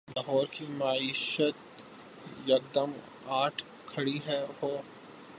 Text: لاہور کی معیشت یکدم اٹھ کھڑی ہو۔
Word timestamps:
لاہور 0.07 0.45
کی 0.51 0.65
معیشت 0.69 1.83
یکدم 2.47 2.91
اٹھ 3.33 3.63
کھڑی 3.85 4.17
ہو۔ 4.61 4.75